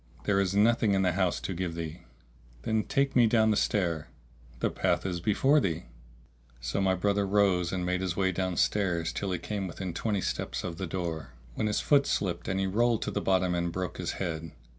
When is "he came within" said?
9.31-9.93